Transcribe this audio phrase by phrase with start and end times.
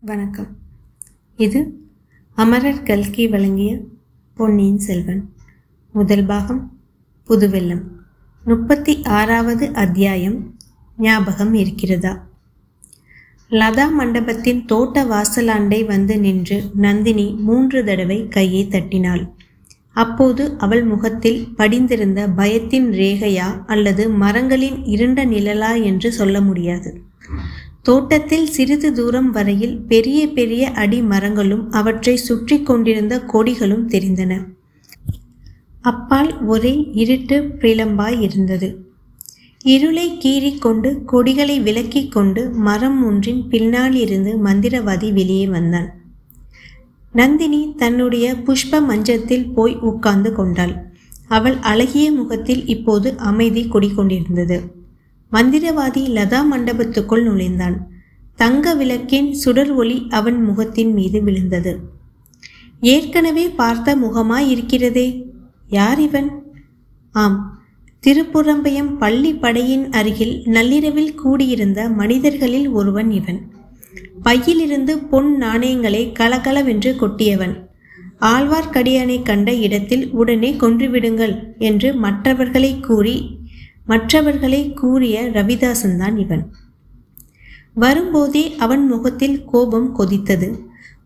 [0.00, 0.56] வணக்கம்.
[1.36, 1.80] இது
[2.34, 3.78] அமரர் கல்கி வழங்கிய
[4.34, 5.32] பொன்னியின் செல்வன்.
[5.92, 6.78] முதல் பாகம்
[7.28, 7.80] புதுவெல்லம்
[8.44, 10.56] முப்பத்தி ஆறாவது அத்தியாயம்
[10.96, 12.26] ஞாபகம் இருக்கிறதா?
[13.50, 19.34] லதா மண்டபத்தின் தோட்ட வாசலாண்டை வந்து நின்று நந்தினி மூன்று தடவை கையை தட்டினாள்.
[19.92, 27.02] அப்போது அவள் முகத்தில் படிந்திருந்த பயத்தின் ரேகையா அல்லது மரங்களின் இருண்ட நிழலா என்று சொல்ல முடியாது.
[27.86, 34.32] தோட்டத்தில் சிறிது தூரம் வரையில் பெரிய பெரிய அடி மரங்களும் அவற்றை சுற்றி கொண்டிருந்த கொடிகளும் தெரிந்தன.
[35.80, 38.68] அப்பால் ஒரே இருட்டு பிளம்பாய் இருந்தது.
[39.64, 45.88] இருளை கீறி கொண்டு கொடிகளை விலக்கிக் கொண்டு மரம் ஒன்றின் பின்னால் இருந்து மந்திரவாதி வெளியே வந்தான்.
[47.14, 50.74] நந்தினி தன்னுடைய புஷ்ப மஞ்சத்தில் போய் உட்கார்ந்து கொண்டாள்.
[51.28, 54.58] அவள் அழகிய முகத்தில் இப்போது அமைதி குடிக்கொண்டிருந்தது
[55.32, 57.76] மந்திரவாதி லதா மண்டபத்துக்குள் நுழைந்தான்.
[58.36, 61.78] தங்க விளக்கின் சுடர் ஒளி அவன் முகத்தின் மீது விழுந்தது.
[62.80, 65.06] ஏற்கனவே பார்த்த முகமாய் இருக்கிறதே
[65.68, 66.28] யார் இவன்?
[67.12, 67.38] ஆம்
[68.06, 73.40] திருப்புறம்பயம் பள்ளி படையின் அருகில் நள்ளிரவில் கூடியிருந்த மனிதர்களில் ஒருவன் இவன்.
[74.22, 77.54] பையிலிருந்து பொன் நாணயங்களை கலகலவென்று கொட்டியவன்.
[78.20, 83.16] ஆழ்வார்க்கடியானை கண்ட இடத்தில் உடனே கொன்றுவிடுங்கள் என்று மற்றவர்களை கூறி
[83.86, 86.44] மற்றவர்களை கூறிய ரவிதாசன் தான் இவன்.
[87.74, 90.48] வரும்போதே அவன் முகத்தில் கோபம் கொதித்தது.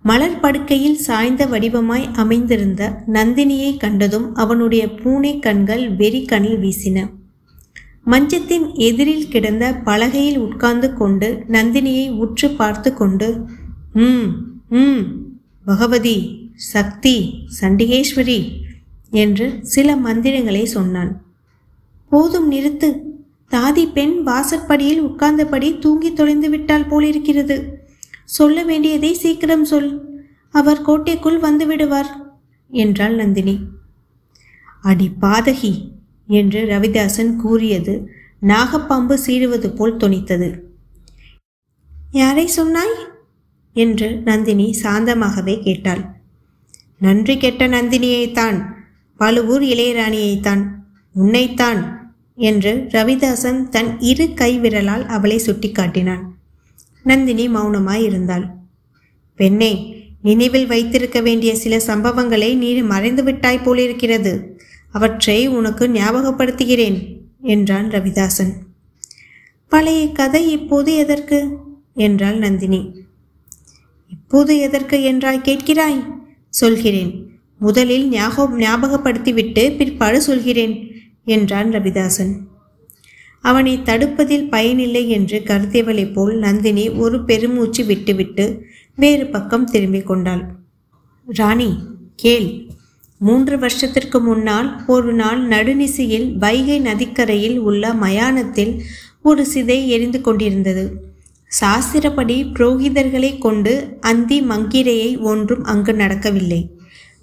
[0.02, 6.98] மலர் படுக்கையில் சாய்ந்த வடிவமாய் அமைந்திருந்த நந்தினியை கண்டதும் அவனுடைய பூனை கண்கள் வெறி கண்ணில் வீசின.
[8.04, 13.28] மஞ்சத்தின் எதிரில் கிடந்த பலகையில் உட்கார்ந்து கொண்டு நந்தினியை உற்று பார்த்து கொண்டு
[13.94, 14.30] ம்
[14.68, 15.02] ம்
[15.64, 16.18] பகவதி
[16.54, 17.16] சக்தி
[17.60, 18.40] சண்டிகேஸ்வரி
[19.10, 21.12] என்று சில மந்திரங்களை சொன்னான்.
[22.10, 23.00] போதும் நிறுத்து.
[23.50, 27.88] தாதி பெண் வாசற்படியில் உட்கார்ந்தபடி தூங்கி தொலைந்து விட்டால் போலிருக்கிறது.
[28.24, 30.08] சொல்ல வேண்டியதை சீக்கிரம் சொல்.
[30.50, 32.38] அவர் கோட்டைக்குள் வந்து விடுவார்
[32.68, 33.60] என்றாள் நந்தினி.
[34.82, 35.88] அடி பாதகி
[36.26, 38.08] என்று ரவிதாசன் கூறியது
[38.42, 40.58] நாகப்பாம்பு சீடுவது போல் தொனித்தது.
[42.10, 42.94] யாரை சொன்னாய்?
[43.74, 46.04] என்று நந்தினி சாந்தமாகவே கேட்டாள்.
[46.98, 48.64] நன்றி கெட்ட நந்தினியைத்தான்
[49.16, 50.66] பழுவூர் இளையராணியைத்தான்
[51.14, 51.99] உன்னைத்தான்
[52.40, 56.22] என்று ரவிதாசன் தன் இரு கைவிரலால் அவளை சுட்டிக்காட்டினான்.
[57.02, 58.46] நந்தினி மௌனமாய் இருந்தாள்
[59.36, 64.60] பெண்ணே நினைவில் வைத்திருக்க வேண்டிய சில சம்பவங்களை நீ மறைந்து விட்டாய் போலிருக்கிறது.
[64.92, 68.52] அவற்றை உனக்கு ஞாபகப்படுத்துகிறேன் என்றான் ரவிதாசன்.
[69.68, 71.56] பழைய கதை இப்போது எதற்கு?
[71.94, 72.80] என்றாள் நந்தினி.
[74.08, 76.04] இப்போது எதற்கு என்றாய் கேட்கிறாய்
[76.48, 77.12] சொல்கிறேன்.
[77.58, 80.89] முதலில் ஞாபகம் ஞாபகப்படுத்திவிட்டு பிற்பாடு சொல்கிறேன்.
[81.30, 82.32] என்றான் ரவிதாசன்.
[83.44, 88.44] அவனை தடுப்பதில் பயனில்லை என்று கருதியவளைப் போல் நந்தினி ஒரு பெருமூச்சு விட்டுவிட்டு
[88.96, 90.42] வேறு பக்கம் திரும்பிக் கொண்டாள்.
[91.28, 91.70] ராணி
[92.16, 92.48] கேள்.
[93.20, 98.72] மூன்று வருஷத்திற்கு முன்னால் ஒரு நாள் நடுநிசையில் வைகை நதிக்கரையில் உள்ள மயானத்தில்
[99.22, 100.84] ஒரு சிதை எரிந்து கொண்டிருந்தது.
[101.50, 106.60] சாஸ்திரப்படி புரோகிதர்களை கொண்டு அந்தி மங்கிரையை ஒன்றும் அங்கு நடக்கவில்லை.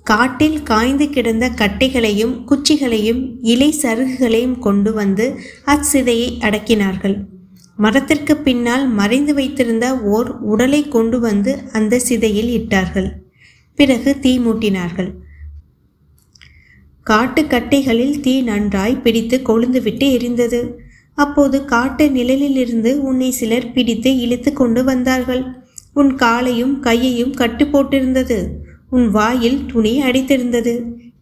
[0.10, 5.26] காட்டில் காய்ந்து கிடந்த கட்டைகளையும் குச்சிகளையும் இலை சருகுகளையும் கொண்டு வந்து
[5.66, 7.16] அச்சிதையை அடக்கினார்கள்.
[7.76, 13.10] மரத்திற்கு பின்னால் மறைந்து வைத்திருந்த ஓர் உடலை கொண்டு வந்து அந்த சிதையில் இட்டார்கள்.
[13.76, 15.10] பிறகு தீ மூட்டினார்கள்.
[17.04, 20.62] காட்டு கட்டைகளில் தீ நன்றாய் பிடித்து கொழுந்துவிட்டு எரிந்தது.
[21.18, 25.44] அப்போது காட்டு நிழலிலிருந்து உன்னை சிலர் பிடித்து இழுத்து கொண்டு வந்தார்கள்.
[25.94, 28.40] உன் காலையும் கையையும் கட்டு போட்டிருந்தது.
[28.90, 30.74] உன் வாயில் துணி அடித்திருந்தது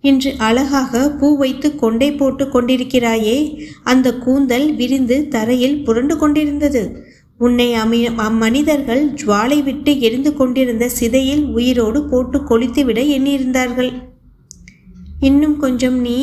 [0.01, 3.37] இன்று அழகாக பூ வைத்து கொண்டை போட்டு கொண்டிருக்கிறாயே
[3.83, 6.83] அந்த கூந்தல் விரிந்து தரையில் புரண்டு கொண்டிருந்தது.
[7.37, 13.91] உன்னை அமி அம்மனிதர்கள் ஜுவாலை விட்டு எரிந்து கொண்டிருந்த சிதையில் உயிரோடு போட்டு கொளித்துவிட எண்ணியிருந்தார்கள்.
[15.19, 16.17] இன்னும் கொஞ்சம் நீ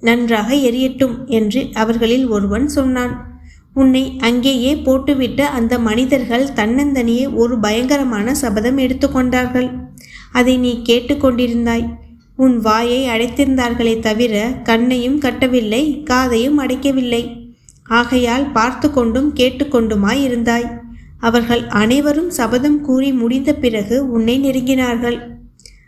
[0.00, 3.14] நன்றாக எரியட்டும் என்று அவர்களில் ஒருவன் சொன்னான்.
[3.74, 9.68] உன்னை அங்கேயே போட்டுவிட்டு அந்த மனிதர்கள் தன்னந்தனியே ஒரு பயங்கரமான சபதம் எடுத்துக்கொண்டார்கள்
[10.32, 11.86] அதை நீ கேட்டுக்கொண்டிருந்தாய்.
[12.36, 17.22] உன் வாயை அடைத்திருந்தார்களே தவிர கண்ணையும் கட்டவில்லை காதையும் அடைக்கவில்லை.
[17.84, 20.68] ஆகையால் பார்த்து கொண்டும் கேட்டுக்கொண்டுமாய் இருந்தாய்
[21.18, 25.18] அவர்கள் அனைவரும் சபதம் கூறி முடிந்த பிறகு உன்னை நெருங்கினார்கள்.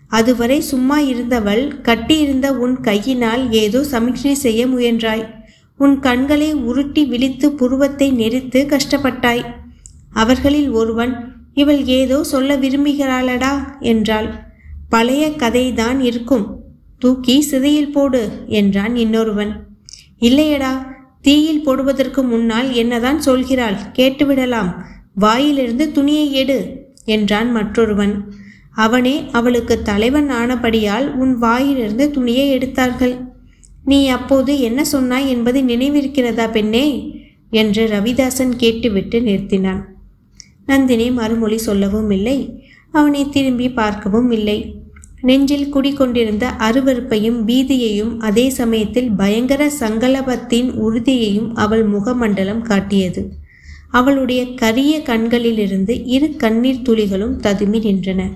[0.08, 5.24] அதுவரை சும்மா இருந்தவள் கட்டியிருந்த உன் கையினால் ஏதோ சமிக்ஞை செய்ய முயன்றாய்.
[5.78, 9.44] உன் கண்களை உருட்டி விழித்து புருவத்தை நெரித்து கஷ்டப்பட்டாய்.
[10.12, 11.14] அவர்களில் ஒருவன்
[11.54, 14.28] இவள் ஏதோ சொல்ல விரும்புகிறாளடா என்றாள்.
[14.88, 16.60] பழைய கதைதான் இருக்கும்.
[16.98, 19.52] தூக்கி சிதையில் போடு என்றான் இன்னொருவன்.
[20.20, 20.72] இல்லையடா
[21.20, 24.70] தீயில் போடுவதற்கு முன்னால் என்னதான் சொல்கிறாள் கேட்டுவிடலாம்.
[25.14, 28.14] வாயிலிருந்து துணியை எடு என்றான் மற்றொருவன்.
[28.74, 33.14] அவனே அவளுக்கு தலைவன் ஆனபடியால் உன் வாயிலிருந்து துணியை எடுத்தார்கள்.
[33.84, 36.86] நீ அப்போது என்ன சொன்னாய் என்பது நினைவிருக்கிறதா பெண்ணே?
[37.50, 39.82] என்று ரவிதாசன் கேட்டுவிட்டு நிறுத்தினான்.
[40.66, 42.66] நந்தினி மறுமொழி சொல்லவும் இல்லை.
[42.92, 44.74] அவனை திரும்பி பார்க்கவும் இல்லை.
[45.20, 53.32] நெஞ்சில் குடிக்கொண்டிருந்த அருவருப்பையும் பீதியையும் அதே சமயத்தில் பயங்கர சங்கலபத்தின் உறுதியையும் அவள் முகமண்டலம் காட்டியது.
[53.90, 58.30] அவளுடைய கரிய கண்களிலிருந்து இரு கண்ணீர் துளிகளும் ததுமி நின்றன.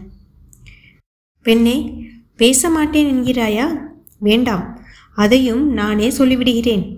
[1.43, 2.07] பெண்ணே
[2.37, 3.77] பேச மாட்டேன் என்கிறாயா?
[4.19, 4.81] வேண்டாம்
[5.15, 6.97] அதையும் நானே சொல்லிவிடுகிறேன்.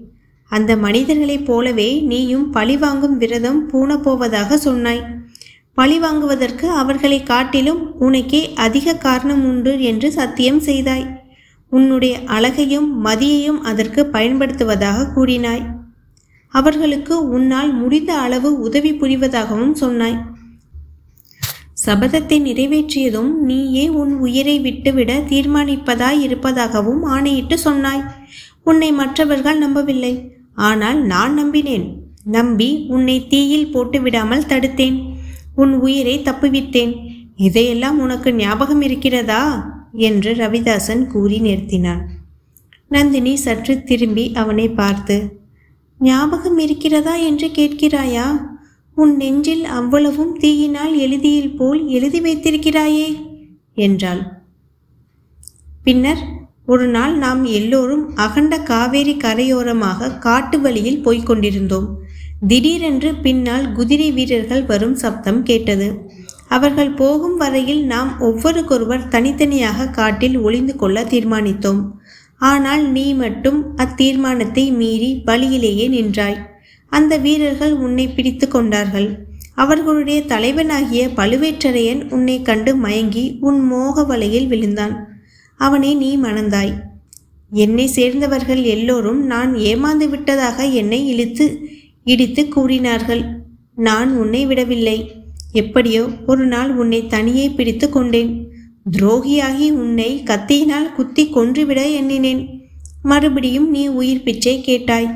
[0.49, 5.18] அந்த மனிதர்களைப் போலவே நீயும் பழிவாங்கும் விரதம் பூணப்போவதாக சொன்னாய்.
[5.79, 11.05] பழி வாங்குவதற்கு அவர்களை காட்டிலும் உனக்கே அதிக காரணம் உண்டு என்று சத்தியம் செய்தாய்.
[11.69, 15.65] உன்னுடைய அழகையும் மதியையும் அதற்கு பயன்படுத்துவதாக கூறினாய்.
[16.49, 20.19] அவர்களுக்கு உன்னால் முடிந்த அளவு உதவி புரிவதாகவும் சொன்னாய்.
[21.87, 28.03] சபதத்தை நிறைவேற்றியதும் நீயே உன் உயிரை விட்டுவிட தீர்மானிப்பதாய் இருப்பதாகவும் ஆணையிட்டு சொன்னாய்.
[28.65, 30.15] உன்னை மற்றவர்கள் நம்பவில்லை.
[30.55, 31.87] ஆனால் நான் நம்பினேன்.
[32.25, 35.07] நம்பி உன்னை தீயில் போட்டு விடாமல் தடுத்தேன்.
[35.58, 36.93] உன் உயிரை தப்புவித்தேன்.
[37.37, 39.43] இதையெல்லாம் உனக்கு ஞாபகம் இருக்கிறதா?
[39.93, 42.02] என்று ரவிதாசன் கூறி நிறுத்தினான்.
[42.88, 45.16] நந்தினி சற்று திரும்பி அவனை பார்த்து
[45.99, 48.26] ஞாபகம் இருக்கிறதா என்று கேட்கிறாயா?
[48.94, 53.08] உன் நெஞ்சில் அவ்வளவும் தீயினால் எழுதியில் போல் எழுதி வைத்திருக்கிறாயே
[53.75, 54.22] என்றாள்.
[55.82, 56.22] பின்னர்
[56.66, 61.88] ஒரு நாள் நாம் எல்லோரும் அகண்ட காவேரி கரையோரமாக காட்டு வழியில் போய்க் கொண்டிருந்தோம்.
[62.43, 65.88] திடீரென்று பின்னால் குதிரை வீரர்கள் வரும் சப்தம் கேட்டது.
[66.49, 71.81] அவர்கள் போகும் வரையில் நாம் ஒவ்வொருக்கொருவர் தனித்தனியாக காட்டில் ஒளிந்து கொள்ள தீர்மானித்தோம்.
[72.37, 76.38] ஆனால் நீ மட்டும் அத்தீர்மானத்தை மீறி வழியிலேயே நின்றாய்.
[76.88, 79.08] அந்த வீரர்கள் உன்னை பிடித்து கொண்டார்கள்.
[79.55, 84.94] அவர்களுடைய தலைவனாகிய பழுவேற்றரையன் உன்னை கண்டு மயங்கி உன் மோக வலையில் விழுந்தான்.
[85.56, 86.75] அவனை நீ மணந்தாய்.
[87.52, 91.46] என்னை சேர்ந்தவர்கள் எல்லோரும் நான் ஏமாந்து விட்டதாக என்னை இழுத்து
[92.08, 93.22] இடித்து கூறினார்கள்.
[93.75, 94.99] நான் உன்னை விடவில்லை.
[95.52, 98.32] எப்படியோ ஒரு நாள் உன்னை தனியே பிடித்து கொண்டேன்.
[98.90, 102.43] துரோகியாகி உன்னை கத்தியினால் குத்தி கொன்றுவிட எண்ணினேன்.
[103.02, 105.08] மறுபடியும் நீ உயிர் பிச்சை கேட்டாய்.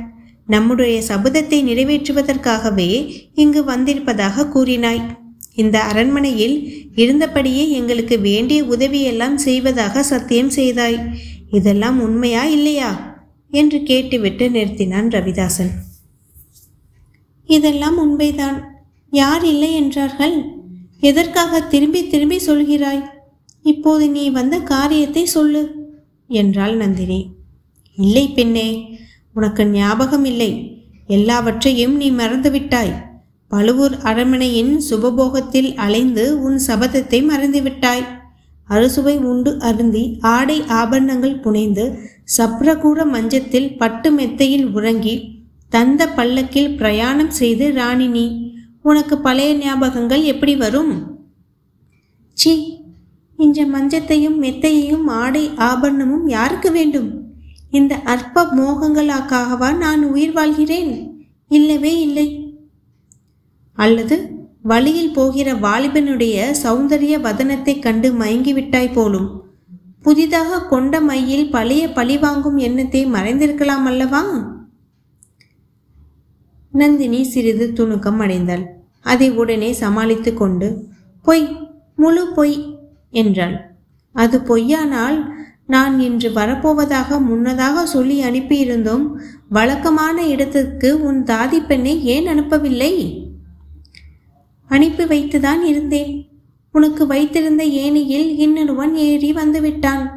[0.46, 2.90] நம்முடைய சபதத்தை நிறைவேற்றுவதற்காகவே
[3.34, 5.02] இங்கு வந்திருப்பதாக கூறினாய்.
[5.54, 6.56] இந்த அரண்மனையில்
[6.96, 10.98] இருந்தபடியே எங்களுக்கு வேண்டிய உதவியெல்லாம் செய்வதாக சத்தியம் செய்தாய்.
[11.50, 12.90] இதெல்லாம் உண்மையா இல்லையா?
[13.50, 15.72] என்று கேட்டுவிட்டு நிறுத்தினான் ரவிதாசன்.
[17.56, 18.58] இதெல்லாம் உண்மைதான்.
[19.12, 20.36] யார் இல்லை என்றார்கள்.
[21.00, 23.02] எதற்காக திரும்பி திரும்பி சொல்கிறாய்?
[23.62, 25.62] இப்போது நீ வந்த காரியத்தை சொல்லு
[26.30, 27.20] என்றாள் நந்தினி.
[27.98, 28.68] இல்லை பெண்ணே
[29.34, 30.50] உனக்கு ஞாபகம் இல்லை.
[31.06, 32.92] எல்லாவற்றையும் நீ மறந்துவிட்டாய்.
[33.48, 38.04] பழுவூர் அரண்மனையின் சுபபோகத்தில் அலைந்து உன் சபதத்தை மறந்துவிட்டாய்.
[38.68, 41.84] அறுசுவை உண்டு அருந்தி ஆடை ஆபரணங்கள் புனைந்து
[42.36, 45.14] சப்ரகூட மஞ்சத்தில் பட்டு மெத்தையில் உறங்கி
[45.72, 48.52] தந்த பல்லக்கில் பிரயாணம் செய்து ராணினி
[48.82, 51.18] உனக்கு பழைய ஞாபகங்கள் எப்படி வரும்?
[52.32, 52.78] சி
[53.36, 57.22] இந்த மஞ்சத்தையும் மெத்தையையும் ஆடை ஆபரணமும் யாருக்கு வேண்டும்?
[57.70, 61.24] இந்த அற்ப மோகங்களுக்காகவா நான் உயிர் வாழ்கிறேன்?
[61.48, 62.56] இல்லவே இல்லை.
[63.72, 64.30] அல்லது
[64.62, 69.42] வழியில் போகிற வாலிபனுடைய சௌந்தரிய வதனத்தைக் கண்டு மயங்கிவிட்டாய் போலும்.
[70.02, 74.51] புதிதாக கொண்ட மையில் பழைய பழி வாங்கும் எண்ணத்தை மறைந்திருக்கலாம் அல்லவா?
[76.72, 78.64] நந்தினி சிறிது துணுக்கம் அடைந்தாள்.
[79.00, 80.84] அதை உடனே சமாளித்து கொண்டு
[81.22, 82.78] பொய் முழு பொய்
[83.10, 83.70] என்றாள்.
[84.12, 85.26] அது பொய்யானால்
[85.66, 89.10] நான் இன்று வரப்போவதாக முன்னதாக சொல்லி அனுப்பியிருந்தோம்.
[89.48, 93.20] வழக்கமான இடத்துக்கு உன் தாதி பெண்ணை ஏன் அனுப்பவில்லை?
[94.66, 96.28] அனுப்பி வைத்துதான் இருந்தேன்.
[96.72, 100.08] உனக்கு வைத்திருந்த ஏனியில் இன்னொருவன் ஏறி வந்துவிட்டான்.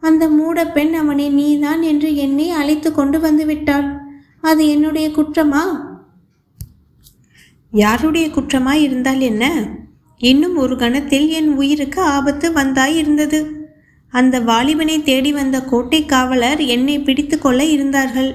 [0.00, 3.98] அந்த மூட பெண் அவனை நீதான் என்று எண்ணி அழைத்து கொண்டு வந்துவிட்டாள்.
[4.40, 5.88] அது என்னுடைய குற்றமா?
[7.70, 9.68] யாருடைய குற்றமாய் இருந்தால் என்ன?
[10.18, 13.68] இன்னும் ஒரு கணத்தில் என் உயிருக்கு ஆபத்து வந்தாய் இருந்தது.
[14.08, 18.34] அந்த வாலிபனை தேடி வந்த கோட்டை காவலர் என்னை பிடித்து கொள்ள இருந்தார்கள்.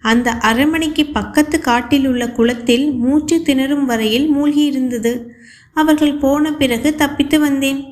[0.00, 5.30] அந்த அரண்மனைக்கு பக்கத்து காட்டில் உள்ள குளத்தில் மூச்சு திணறும் வரையில் மூழ்கி இருந்தது.
[5.74, 7.84] அவர்கள் போன பிறகு தப்பித்து வந்தேன்.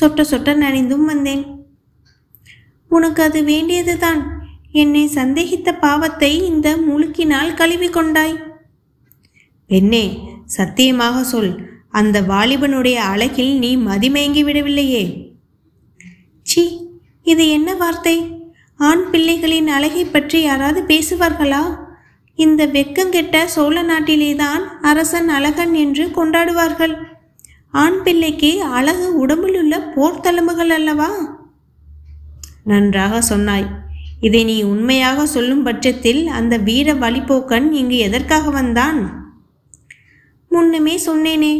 [0.00, 1.46] சொட்ட சொட்ட நனைந்தும் வந்தேன்.
[2.88, 4.46] உனக்கு அது வேண்டியதுதான்.
[4.72, 8.49] என்னை சந்தேகித்த பாவத்தை இந்த முழுக்கினால் கழுவி கொண்டாய்.
[9.70, 11.68] பெண்ணே சத்தியமாக சொல்.
[11.90, 15.32] அந்த வாலிபனுடைய அழகில் நீ மதிமயங்கி விடவில்லையே.
[16.42, 16.88] சி
[17.22, 18.38] இது என்ன வார்த்தை?
[18.76, 21.62] ஆண் பிள்ளைகளின் அழகை பற்றி யாராவது பேசுவார்களா?
[22.34, 26.94] இந்த வெக்கங்கெட்ட சோழ நாட்டிலேதான் அரசன் அழகன் என்று கொண்டாடுவார்கள்.
[27.70, 31.40] ஆண் பிள்ளைக்கு அழகு உடம்பிலுள்ள போர் தழும்புகள் அல்லவா?
[32.64, 33.68] நன்றாக சொன்னாய்.
[34.20, 39.19] இதை நீ உண்மையாக சொல்லும் பட்சத்தில் அந்த வீர வழிபோக்கன் இங்கு எதற்காக வந்தான்?
[40.50, 41.54] முன்னுமே சொன்னேனே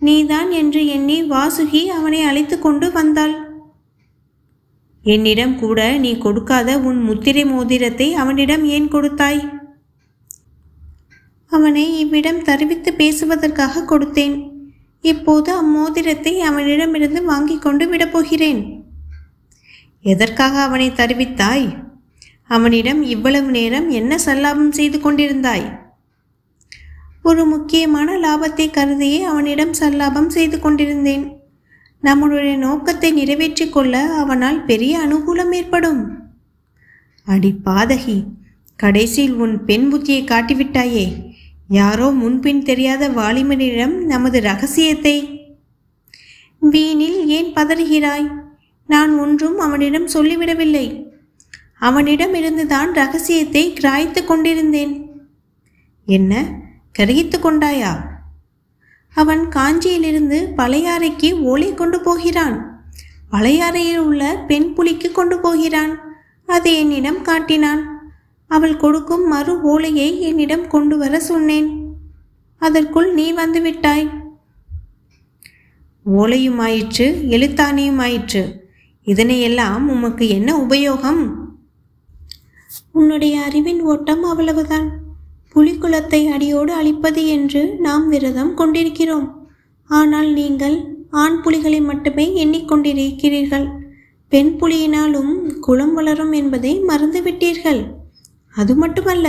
[0.00, 3.34] நீதான் என்று எண்ணி வாசுகி அவனை அழைத்து கொண்டு வந்தாள்.
[5.04, 9.42] என்னிடம் கூட நீ கொடுக்காத உன் முத்திரை மோதிரத்தை அவனிடம் ஏன் கொடுத்தாய்?
[11.46, 14.36] அவனை இவ்விடம் தருவித்து பேசுவதற்காக கொடுத்தேன்.
[15.00, 18.60] இப்போது அம்மோதிரத்தை அவனிடமிருந்து வாங்கி கொண்டு விடப்போகிறேன்
[20.04, 21.66] எதற்காக அவனை தருவித்தாய்?
[22.46, 25.66] அவனிடம் இவ்வளவு நேரம் என்ன சல்லாபம் செய்து கொண்டிருந்தாய்?
[27.24, 31.24] ஒரு முக்கியமான லாபத்தை கருதியே அவனிடம் சல்லாபம் செய்து கொண்டிருந்தேன்.
[32.00, 36.00] நம்முடைய நோக்கத்தை நிறைவேற்றிக் கொள்ள அவனால் பெரிய அனுகூலம் ஏற்படும்.
[37.26, 38.24] அடி பாதகி
[38.76, 41.06] கடைசியில் உன் பெண் புத்தியை காட்டிவிட்டாயே
[41.68, 45.16] யாரோ முன்பின் தெரியாத வாலிமனிடம் நமது ரகசியத்தை.
[46.62, 48.28] வீணில் ஏன் பதறுகிறாய்?
[48.86, 50.86] நான் ஒன்றும் அவனிடம் சொல்லிவிடவில்லை.
[51.78, 54.92] அவனிடம் இருந்துதான் ரகசியத்தை கிராய்த்து கொண்டிருந்தேன்.
[56.06, 56.62] என்ன?
[56.98, 58.12] கிரகித்து கொண்டாயா
[59.14, 62.86] அவன் காஞ்சியிலிருந்து பழையாறைக்கு ஓலை கொண்டு போகிறான்.
[63.32, 65.98] பழையாறையில் உள்ள பெண் புலிக்கு கொண்டு போகிறான்.
[66.46, 68.12] அதை என்னிடம் காட்டினான்.
[68.46, 71.86] அவள் கொடுக்கும் மறு ஓலையை என்னிடம் கொண்டு வர சொன்னேன்.
[72.58, 74.10] அதற்குள் நீ வந்துவிட்டாய்
[76.06, 78.70] ஓலையும் ஆயிற்று எழுத்தாணியும் ஆயிற்று
[79.06, 81.34] இதனையெல்லாம் உமக்கு என்ன உபயோகம்?
[82.90, 85.03] உன்னுடைய அறிவின் ஓட்டம் அவ்வளவுதான்.
[85.54, 89.48] புலிக்குலத்தை அடியோடு அழிப்பது என்று நாம் விரதம் கொண்டிருக்கிறோம்.
[89.86, 90.76] ஆனால் நீங்கள்
[91.10, 93.66] ஆண் புலிகளை மட்டுமே எண்ணிக்கொண்டிருக்கிறீர்கள்
[94.28, 97.82] பெண் புலியினாலும் குலம் வளரும் என்பதை மறந்துவிட்டீர்கள்
[98.54, 99.28] அது மட்டுமல்ல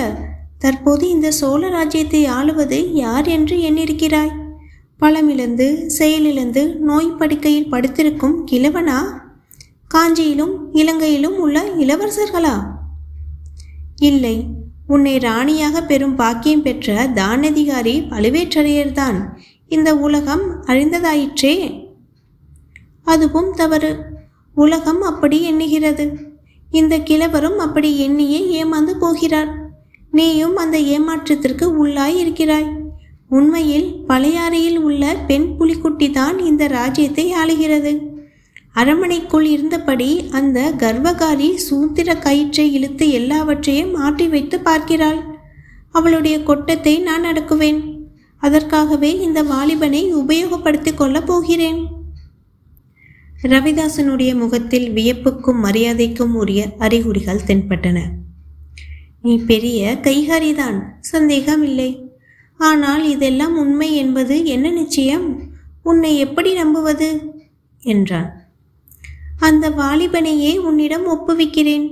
[0.58, 4.34] தற்போது இந்த சோழ ராஜ்யத்தை ஆளுவது யார் என்று எண்ணிருக்கிறாய்?
[5.00, 9.00] பழமிழந்து செயலிழந்து நோய் படுக்கையில் படுத்திருக்கும் கிழவனா?
[9.96, 12.56] காஞ்சியிலும் இலங்கையிலும் உள்ள இளவரசர்களா?
[14.00, 14.36] இல்லை
[14.88, 19.18] உன்னை ராணியாக பெறும் பாக்கியம் பெற்ற தானதிகாரி பழுவேற்றரையர்தான்
[19.68, 21.84] இந்த உலகம் அழிந்ததாயிற்றே
[23.04, 24.00] அதுவும் தவறு.
[24.56, 26.16] உலகம் அப்படி எண்ணுகிறது.
[26.72, 29.52] இந்த கிழவரும் அப்படி எண்ணியே ஏமாந்து போகிறார்.
[30.12, 32.70] நீயும் அந்த ஏமாற்றத்திற்கு உள்ளாய் இருக்கிறாய்
[33.30, 38.15] உண்மையில் பழையாறையில் உள்ள பெண் புலிக்குட்டி தான் இந்த ராஜ்யத்தை ஆளுகிறது.
[38.76, 45.20] அரண்மனைக்குள் இருந்தபடி அந்த கர்வகாரி சூத்திர கயிற்றை இழுத்து எல்லாவற்றையும் மாற்றி வைத்து பார்க்கிறாள்.
[45.92, 48.04] அவளுடைய கொட்டத்தை நான் அடக்குவேன்.
[48.38, 51.88] அதற்காகவே இந்த வாலிபனை உபயோகப்படுத்திக் கொள்ளப் போகிறேன்.
[53.42, 58.02] ரவிதாசனுடைய முகத்தில் வியப்புக்கும் மரியாதைக்கும் உரிய அறிகுறிகள் தென்பட்டன.
[59.22, 62.10] நீ பெரிய கைகாரிதான் சந்தேகம் இல்லை
[62.58, 65.42] ஆனால் இதெல்லாம் உண்மை என்பது என்ன நிச்சயம்?
[65.84, 67.10] உன்னை எப்படி நம்புவது?
[67.80, 68.35] என்றான்.
[69.48, 71.86] அந்த வாலிபனையே உன்னிடம் ஒப்புவிக்கிறேன்.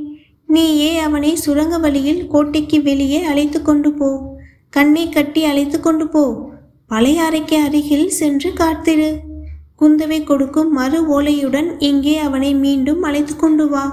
[0.48, 4.10] நீயே அவனை சுரங்க வழியில் கோட்டைக்கு வெளியே அழைத்து கொண்டு போ.
[4.70, 6.24] கண்ணை கட்டி அழைத்து கொண்டு போ.
[6.90, 9.10] பழையாறைக்கு அருகில் சென்று காத்திரு.
[9.80, 13.86] குந்தவை கொடுக்கும் மறு ஓலையுடன் இங்கே அவனை மீண்டும் அழைத்து கொண்டு வா.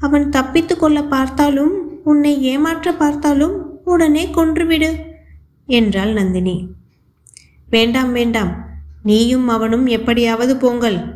[0.00, 1.74] அவன் தப்பித்து கொள்ள பார்த்தாலும்
[2.04, 4.90] உன்னை ஏமாற்ற பார்த்தாலும் உடனே கொன்றுவிடு
[5.68, 6.56] என்றாள் நந்தினி.
[7.68, 8.52] வேண்டாம் வேண்டாம்.
[9.02, 11.15] நீயும் அவனும் எப்படியாவது போங்கள்.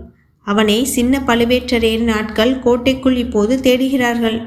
[0.51, 4.39] அவனை சின்ன பழுவேற்றரையரின் ஆட்கள் கோட்டைக்குள் இப்போது தேடுகிறார்கள்.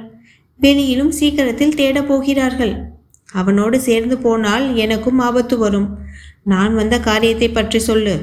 [0.59, 2.73] வெளியிலும் சீக்கிரத்தில் தேடப் போகிறார்கள்.
[3.33, 5.97] அவனோடு சேர்ந்து போனால் எனக்கும் ஆபத்து வரும்.
[6.43, 8.15] நான் வந்த காரியத்தை பற்றி சொல்லு.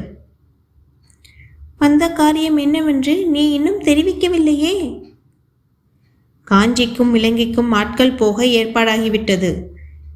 [1.79, 4.75] வந்த காரியம் என்னவென்று நீ இன்னும் தெரிவிக்கவில்லையே?
[6.45, 9.51] காஞ்சிக்கும் இலங்கைக்கும் ஆட்கள் போக ஏற்பாடாகிவிட்டது.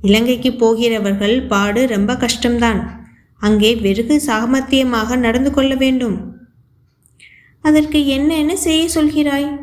[0.03, 2.81] இலங்கைக்கு போகிறவர்கள் பாடு ரொம்ப கஷ்டம்தான்.
[3.39, 6.34] அங்கே வெறுகு சாமர்த்தியமாக நடந்து கொள்ள வேண்டும்.
[7.65, 9.59] அதற்கு என்ன என்ன செய்ய சொல்கிறாய்?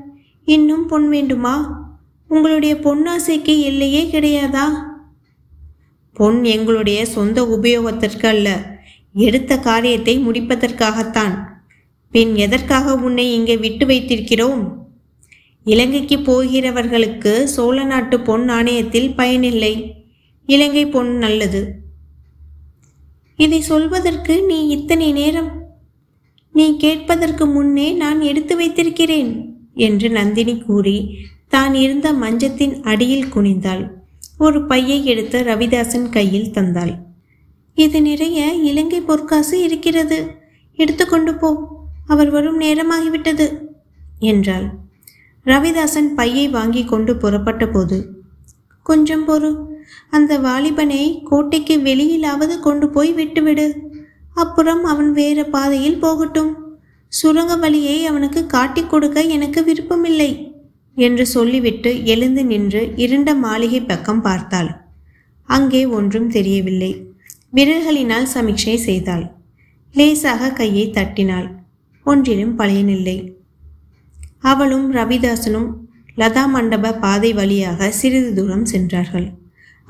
[0.46, 1.88] இன்னும் பொன் வேண்டுமா?
[2.28, 4.66] உங்களுடைய பொன்னாசைக்கு எல்லையே கிடையாதா?
[6.14, 8.78] பொன் எங்களுடைய சொந்த உபயோகத்திற்கு அல்ல
[9.14, 11.36] எடுத்த காரியத்தை முடிப்பதற்காகத்தான்.
[12.10, 14.64] பின் எதற்காக உன்னை இங்கே விட்டு வைத்திருக்கிறோம்?
[15.64, 19.74] இலங்கைக்கு போகிறவர்களுக்கு சோழ நாட்டு பொன் நாணயத்தில் பயனில்லை
[20.46, 21.62] இலங்கை பொன் நல்லது.
[23.36, 25.61] இதை சொல்வதற்கு நீ இத்தனை நேரம்
[26.54, 30.98] நீ கேட்பதற்கு முன்னே நான் எடுத்து வைத்திருக்கிறேன் என்று நந்தினி கூறி
[31.48, 33.84] தான் இருந்த மஞ்சத்தின் அடியில் குனிந்தாள்.
[34.38, 36.94] ஒரு பையை எடுத்து ரவிதாசன் கையில் தந்தாள்.
[37.76, 40.20] இது நிறைய இலங்கை பொற்காசு இருக்கிறது.
[40.76, 41.50] எடுத்துக்கொண்டு போ.
[42.08, 43.48] அவர் வரும் நேரமாகிவிட்டது
[44.20, 44.68] என்றாள்.
[45.46, 47.98] ரவிதாசன் பையை வாங்கி கொண்டு புறப்பட்ட போது
[48.84, 49.52] கொஞ்சம் பொறு.
[50.10, 53.68] அந்த வாலிபனை கோட்டைக்கு வெளியிலாவது கொண்டு போய் விட்டுவிடு.
[54.34, 56.52] அப்புறம் அவன் வேறு பாதையில் போகட்டும்.
[57.08, 60.54] சுரங்க வழியை அவனுக்கு காட்டிக் கொடுக்க எனக்கு விருப்பமில்லை
[60.96, 64.72] என்று சொல்லிவிட்டு எழுந்து நின்று இருண்ட மாளிகை பக்கம் பார்த்தாள்.
[65.44, 67.06] அங்கே ஒன்றும் தெரியவில்லை.
[67.54, 69.32] விரல்களினால் சமீட்சை செய்தாள்.
[69.94, 71.48] லேசாக கையை தட்டினாள்.
[72.04, 73.34] ஒன்றிலும் பழையனில்லை.
[74.40, 75.70] அவளும் ரவிதாசனும்
[76.18, 79.28] லதா மண்டப பாதை வழியாக சிறிது தூரம் சென்றார்கள்.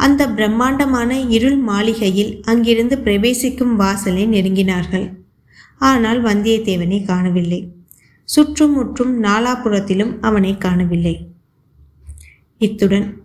[0.01, 5.15] அந்த பிரம்மாண்டமான இருள் மாளிகையில் அங்கிருந்து பிரவேசிக்கும் வாசலை நெருங்கினார்கள்.
[5.77, 7.72] ஆனால் வந்தியத்தேவனை காணவில்லை.
[8.24, 11.27] சுற்றும் முற்றும் நாலாபுறத்திலும் அவனை காணவில்லை.
[12.58, 13.22] இத்துடன்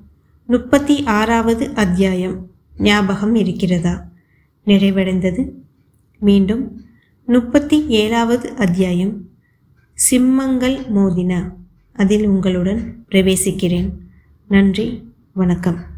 [0.46, 4.06] முப்பத்தி ஆறாவது அத்தியாயம் ஞாபகம் இருக்கிறதா?
[4.66, 5.50] நிறைவடைந்தது.
[6.20, 6.84] மீண்டும்
[7.26, 9.28] முப்பத்தி ஏழாவது அத்தியாயம்
[10.10, 11.52] சிம்மங்கள் மோதின.
[11.92, 13.90] அதில் உங்களுடன் பிரவேசிக்கிறேன்.
[14.48, 15.12] நன்றி.
[15.32, 15.94] வணக்கம்.